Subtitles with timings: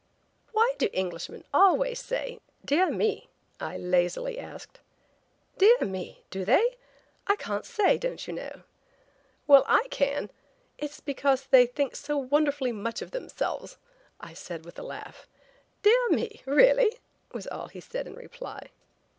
[0.51, 3.29] "Why do Englishmen always say 'Deah me!'"
[3.69, 4.79] I lazily asked.
[5.59, 6.23] "Deah me!
[6.31, 6.77] Do they?
[7.27, 8.63] I can't sai, don't you know."
[9.45, 10.31] "Well, I can.
[10.79, 13.77] It's because they think so wonderfully much of themselves,"
[14.19, 15.27] I said with a laugh.
[15.83, 16.41] "Deah me!
[16.47, 16.97] Really?"
[17.31, 18.71] was all he said in reply.